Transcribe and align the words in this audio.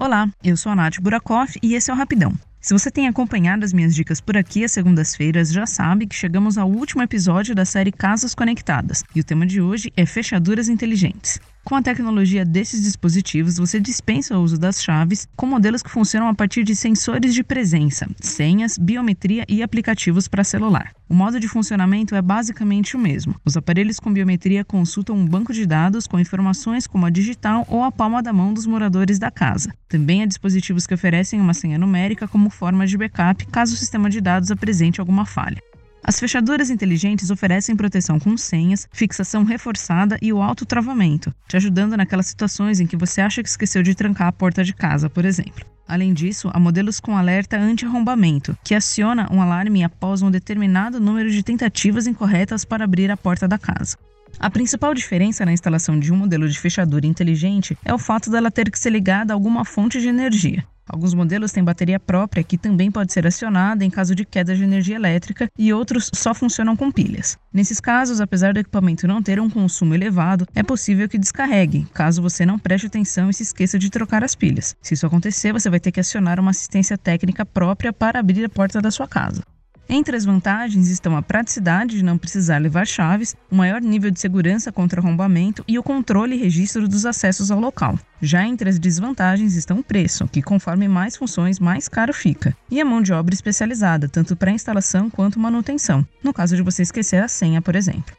Olá, 0.00 0.30
eu 0.44 0.56
sou 0.56 0.70
a 0.70 0.76
Nath 0.76 1.00
Burakoff 1.00 1.58
e 1.60 1.74
esse 1.74 1.90
é 1.90 1.92
o 1.92 1.96
Rapidão. 1.96 2.32
Se 2.60 2.72
você 2.72 2.88
tem 2.88 3.08
acompanhado 3.08 3.64
as 3.64 3.72
minhas 3.72 3.92
dicas 3.92 4.20
por 4.20 4.36
aqui 4.36 4.62
às 4.62 4.70
segundas-feiras, 4.70 5.52
já 5.52 5.66
sabe 5.66 6.06
que 6.06 6.14
chegamos 6.14 6.56
ao 6.56 6.70
último 6.70 7.02
episódio 7.02 7.52
da 7.52 7.64
série 7.64 7.90
Casas 7.90 8.32
Conectadas 8.32 9.02
e 9.12 9.18
o 9.18 9.24
tema 9.24 9.44
de 9.44 9.60
hoje 9.60 9.92
é 9.96 10.06
fechaduras 10.06 10.68
inteligentes. 10.68 11.40
Com 11.68 11.74
a 11.74 11.82
tecnologia 11.82 12.46
desses 12.46 12.82
dispositivos, 12.82 13.58
você 13.58 13.78
dispensa 13.78 14.38
o 14.38 14.42
uso 14.42 14.56
das 14.56 14.82
chaves 14.82 15.28
com 15.36 15.44
modelos 15.44 15.82
que 15.82 15.90
funcionam 15.90 16.26
a 16.26 16.34
partir 16.34 16.64
de 16.64 16.74
sensores 16.74 17.34
de 17.34 17.44
presença, 17.44 18.08
senhas, 18.22 18.78
biometria 18.78 19.44
e 19.46 19.62
aplicativos 19.62 20.26
para 20.26 20.42
celular. 20.42 20.94
O 21.06 21.12
modo 21.12 21.38
de 21.38 21.46
funcionamento 21.46 22.14
é 22.14 22.22
basicamente 22.22 22.96
o 22.96 22.98
mesmo. 22.98 23.34
Os 23.44 23.54
aparelhos 23.54 24.00
com 24.00 24.10
biometria 24.10 24.64
consultam 24.64 25.14
um 25.14 25.26
banco 25.26 25.52
de 25.52 25.66
dados 25.66 26.06
com 26.06 26.18
informações 26.18 26.86
como 26.86 27.04
a 27.04 27.10
digital 27.10 27.66
ou 27.68 27.84
a 27.84 27.92
palma 27.92 28.22
da 28.22 28.32
mão 28.32 28.54
dos 28.54 28.64
moradores 28.64 29.18
da 29.18 29.30
casa. 29.30 29.70
Também 29.86 30.22
há 30.22 30.26
dispositivos 30.26 30.86
que 30.86 30.94
oferecem 30.94 31.38
uma 31.38 31.52
senha 31.52 31.76
numérica 31.76 32.26
como 32.26 32.48
forma 32.48 32.86
de 32.86 32.96
backup 32.96 33.44
caso 33.48 33.74
o 33.74 33.76
sistema 33.76 34.08
de 34.08 34.22
dados 34.22 34.50
apresente 34.50 35.00
alguma 35.00 35.26
falha. 35.26 35.62
As 36.08 36.18
fechaduras 36.18 36.70
inteligentes 36.70 37.30
oferecem 37.30 37.76
proteção 37.76 38.18
com 38.18 38.34
senhas, 38.34 38.88
fixação 38.90 39.44
reforçada 39.44 40.16
e 40.22 40.32
o 40.32 40.40
autotravamento, 40.40 41.34
te 41.46 41.58
ajudando 41.58 41.98
naquelas 41.98 42.24
situações 42.24 42.80
em 42.80 42.86
que 42.86 42.96
você 42.96 43.20
acha 43.20 43.42
que 43.42 43.48
esqueceu 43.50 43.82
de 43.82 43.94
trancar 43.94 44.28
a 44.28 44.32
porta 44.32 44.64
de 44.64 44.72
casa, 44.72 45.10
por 45.10 45.26
exemplo. 45.26 45.66
Além 45.86 46.14
disso, 46.14 46.48
há 46.54 46.58
modelos 46.58 46.98
com 46.98 47.14
alerta 47.14 47.58
anti-arrombamento, 47.58 48.56
que 48.64 48.74
aciona 48.74 49.28
um 49.30 49.42
alarme 49.42 49.84
após 49.84 50.22
um 50.22 50.30
determinado 50.30 50.98
número 50.98 51.30
de 51.30 51.42
tentativas 51.42 52.06
incorretas 52.06 52.64
para 52.64 52.84
abrir 52.84 53.10
a 53.10 53.16
porta 53.16 53.46
da 53.46 53.58
casa. 53.58 53.98
A 54.40 54.48
principal 54.48 54.94
diferença 54.94 55.44
na 55.44 55.52
instalação 55.52 56.00
de 56.00 56.10
um 56.10 56.16
modelo 56.16 56.48
de 56.48 56.58
fechadura 56.58 57.06
inteligente 57.06 57.76
é 57.84 57.92
o 57.92 57.98
fato 57.98 58.30
dela 58.30 58.50
ter 58.50 58.70
que 58.70 58.78
ser 58.78 58.88
ligada 58.88 59.34
a 59.34 59.36
alguma 59.36 59.62
fonte 59.62 60.00
de 60.00 60.08
energia. 60.08 60.64
Alguns 60.88 61.12
modelos 61.12 61.52
têm 61.52 61.62
bateria 61.62 62.00
própria 62.00 62.42
que 62.42 62.56
também 62.56 62.90
pode 62.90 63.12
ser 63.12 63.26
acionada 63.26 63.84
em 63.84 63.90
caso 63.90 64.14
de 64.14 64.24
queda 64.24 64.54
de 64.56 64.64
energia 64.64 64.96
elétrica 64.96 65.48
e 65.58 65.72
outros 65.72 66.10
só 66.14 66.32
funcionam 66.32 66.74
com 66.74 66.90
pilhas. 66.90 67.36
Nesses 67.52 67.80
casos, 67.80 68.20
apesar 68.20 68.54
do 68.54 68.60
equipamento 68.60 69.06
não 69.06 69.22
ter 69.22 69.38
um 69.38 69.50
consumo 69.50 69.94
elevado, 69.94 70.46
é 70.54 70.62
possível 70.62 71.08
que 71.08 71.18
descarregue, 71.18 71.86
caso 71.92 72.22
você 72.22 72.46
não 72.46 72.58
preste 72.58 72.86
atenção 72.86 73.28
e 73.28 73.34
se 73.34 73.42
esqueça 73.42 73.78
de 73.78 73.90
trocar 73.90 74.24
as 74.24 74.34
pilhas. 74.34 74.74
Se 74.80 74.94
isso 74.94 75.06
acontecer, 75.06 75.52
você 75.52 75.68
vai 75.68 75.80
ter 75.80 75.92
que 75.92 76.00
acionar 76.00 76.40
uma 76.40 76.52
assistência 76.52 76.96
técnica 76.96 77.44
própria 77.44 77.92
para 77.92 78.20
abrir 78.20 78.44
a 78.44 78.48
porta 78.48 78.80
da 78.80 78.90
sua 78.90 79.06
casa. 79.06 79.42
Entre 79.90 80.14
as 80.14 80.26
vantagens 80.26 80.88
estão 80.88 81.16
a 81.16 81.22
praticidade 81.22 81.96
de 81.96 82.04
não 82.04 82.18
precisar 82.18 82.58
levar 82.58 82.86
chaves, 82.86 83.34
o 83.50 83.56
maior 83.56 83.80
nível 83.80 84.10
de 84.10 84.20
segurança 84.20 84.70
contra 84.70 85.00
arrombamento 85.00 85.64
e 85.66 85.78
o 85.78 85.82
controle 85.82 86.36
e 86.36 86.38
registro 86.38 86.86
dos 86.86 87.06
acessos 87.06 87.50
ao 87.50 87.58
local. 87.58 87.98
Já 88.20 88.46
entre 88.46 88.68
as 88.68 88.78
desvantagens 88.78 89.56
estão 89.56 89.78
o 89.78 89.82
preço, 89.82 90.28
que 90.28 90.42
conforme 90.42 90.86
mais 90.86 91.16
funções, 91.16 91.58
mais 91.58 91.88
caro 91.88 92.12
fica, 92.12 92.54
e 92.70 92.82
a 92.82 92.84
mão 92.84 93.00
de 93.00 93.14
obra 93.14 93.34
especializada, 93.34 94.10
tanto 94.10 94.36
para 94.36 94.50
instalação 94.50 95.08
quanto 95.08 95.40
manutenção, 95.40 96.06
no 96.22 96.34
caso 96.34 96.54
de 96.54 96.60
você 96.60 96.82
esquecer 96.82 97.22
a 97.22 97.28
senha, 97.28 97.62
por 97.62 97.74
exemplo. 97.74 98.14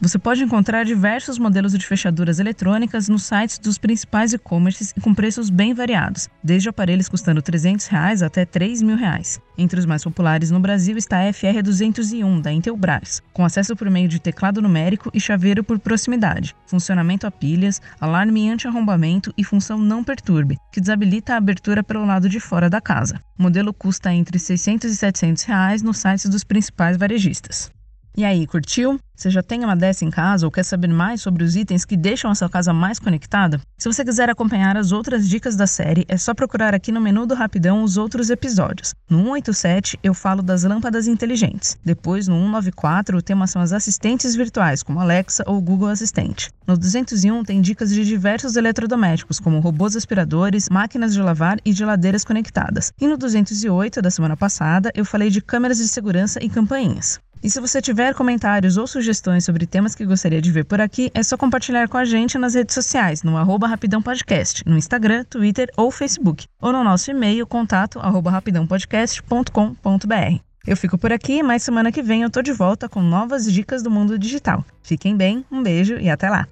Você 0.00 0.18
pode 0.18 0.42
encontrar 0.42 0.84
diversos 0.84 1.38
modelos 1.38 1.72
de 1.72 1.86
fechaduras 1.86 2.38
eletrônicas 2.38 3.08
nos 3.08 3.22
sites 3.22 3.58
dos 3.58 3.78
principais 3.78 4.32
e-commerces 4.32 4.92
e 4.96 5.00
com 5.00 5.14
preços 5.14 5.48
bem 5.50 5.72
variados, 5.72 6.28
desde 6.42 6.68
aparelhos 6.68 7.08
custando 7.08 7.40
300 7.40 7.86
reais 7.86 8.22
até 8.22 8.44
3 8.44 8.82
mil 8.82 8.96
reais. 8.96 9.40
Entre 9.56 9.78
os 9.78 9.86
mais 9.86 10.02
populares 10.02 10.50
no 10.50 10.58
Brasil 10.58 10.96
está 10.96 11.20
a 11.20 11.30
FR201 11.30 12.42
da 12.42 12.52
Intelbras, 12.52 13.22
com 13.32 13.44
acesso 13.44 13.76
por 13.76 13.88
meio 13.88 14.08
de 14.08 14.18
teclado 14.18 14.60
numérico 14.60 15.10
e 15.14 15.20
chaveiro 15.20 15.62
por 15.62 15.78
proximidade, 15.78 16.56
funcionamento 16.66 17.26
a 17.26 17.30
pilhas, 17.30 17.80
alarme 18.00 18.50
anti-arrombamento 18.50 19.32
e 19.38 19.44
função 19.44 19.78
não 19.78 20.02
perturbe, 20.02 20.58
que 20.72 20.80
desabilita 20.80 21.34
a 21.34 21.36
abertura 21.36 21.84
pelo 21.84 22.04
lado 22.04 22.28
de 22.28 22.40
fora 22.40 22.68
da 22.68 22.80
casa. 22.80 23.20
O 23.38 23.42
modelo 23.42 23.72
custa 23.72 24.12
entre 24.12 24.38
R$ 24.38 24.44
600 24.44 24.90
e 24.90 24.96
700 24.96 25.44
reais 25.44 25.82
nos 25.82 25.98
sites 25.98 26.28
dos 26.28 26.42
principais 26.42 26.96
varejistas. 26.96 27.70
E 28.16 28.24
aí, 28.24 28.46
curtiu? 28.46 29.00
Você 29.16 29.28
já 29.28 29.42
tem 29.42 29.64
uma 29.64 29.74
dessa 29.74 30.04
em 30.04 30.10
casa 30.10 30.46
ou 30.46 30.50
quer 30.50 30.62
saber 30.62 30.86
mais 30.86 31.20
sobre 31.20 31.42
os 31.42 31.56
itens 31.56 31.84
que 31.84 31.96
deixam 31.96 32.30
a 32.30 32.34
sua 32.36 32.48
casa 32.48 32.72
mais 32.72 33.00
conectada? 33.00 33.60
Se 33.76 33.92
você 33.92 34.04
quiser 34.04 34.30
acompanhar 34.30 34.76
as 34.76 34.92
outras 34.92 35.28
dicas 35.28 35.56
da 35.56 35.66
série, 35.66 36.04
é 36.06 36.16
só 36.16 36.32
procurar 36.32 36.76
aqui 36.76 36.92
no 36.92 37.00
menu 37.00 37.26
do 37.26 37.34
Rapidão 37.34 37.82
os 37.82 37.96
outros 37.96 38.30
episódios. 38.30 38.94
No 39.10 39.18
187 39.18 39.98
eu 40.00 40.14
falo 40.14 40.42
das 40.42 40.62
lâmpadas 40.62 41.08
inteligentes. 41.08 41.76
Depois, 41.84 42.28
no 42.28 42.36
194, 42.36 43.18
o 43.18 43.22
tema 43.22 43.48
são 43.48 43.60
as 43.60 43.72
assistentes 43.72 44.36
virtuais, 44.36 44.84
como 44.84 45.00
Alexa 45.00 45.42
ou 45.44 45.60
Google 45.60 45.88
Assistente. 45.88 46.52
No 46.68 46.76
201 46.78 47.42
tem 47.42 47.60
dicas 47.60 47.90
de 47.90 48.04
diversos 48.04 48.54
eletrodomésticos, 48.54 49.40
como 49.40 49.58
robôs 49.58 49.96
aspiradores, 49.96 50.68
máquinas 50.68 51.14
de 51.14 51.20
lavar 51.20 51.58
e 51.64 51.72
geladeiras 51.72 52.24
conectadas. 52.24 52.92
E 53.00 53.08
no 53.08 53.16
208 53.16 54.00
da 54.00 54.10
semana 54.10 54.36
passada 54.36 54.92
eu 54.94 55.04
falei 55.04 55.30
de 55.30 55.40
câmeras 55.40 55.78
de 55.78 55.88
segurança 55.88 56.38
e 56.40 56.48
campainhas. 56.48 57.18
E 57.44 57.50
se 57.50 57.60
você 57.60 57.82
tiver 57.82 58.14
comentários 58.14 58.78
ou 58.78 58.86
sugestões 58.86 59.44
sobre 59.44 59.66
temas 59.66 59.94
que 59.94 60.06
gostaria 60.06 60.40
de 60.40 60.50
ver 60.50 60.64
por 60.64 60.80
aqui, 60.80 61.10
é 61.12 61.22
só 61.22 61.36
compartilhar 61.36 61.86
com 61.90 61.98
a 61.98 62.04
gente 62.06 62.38
nas 62.38 62.54
redes 62.54 62.74
sociais, 62.74 63.22
no 63.22 63.36
arroba 63.36 63.66
Rapidão 63.66 64.00
Podcast, 64.00 64.66
no 64.66 64.78
Instagram, 64.78 65.24
Twitter 65.24 65.68
ou 65.76 65.90
Facebook, 65.90 66.46
ou 66.58 66.72
no 66.72 66.82
nosso 66.82 67.10
e-mail, 67.10 67.46
contato 67.46 67.98
arroba 67.98 68.30
rapidãopodcast.com.br. 68.30 70.40
Eu 70.66 70.76
fico 70.78 70.96
por 70.96 71.12
aqui, 71.12 71.42
mas 71.42 71.62
semana 71.62 71.92
que 71.92 72.02
vem 72.02 72.22
eu 72.22 72.30
tô 72.30 72.40
de 72.40 72.50
volta 72.50 72.88
com 72.88 73.02
novas 73.02 73.44
dicas 73.52 73.82
do 73.82 73.90
mundo 73.90 74.18
digital. 74.18 74.64
Fiquem 74.82 75.14
bem, 75.14 75.44
um 75.52 75.62
beijo 75.62 75.98
e 75.98 76.08
até 76.08 76.30
lá! 76.30 76.48